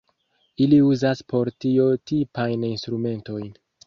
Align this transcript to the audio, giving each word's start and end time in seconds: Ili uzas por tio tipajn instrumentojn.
Ili 0.63 0.77
uzas 0.85 1.19
por 1.33 1.51
tio 1.65 1.85
tipajn 2.13 2.65
instrumentojn. 2.71 3.53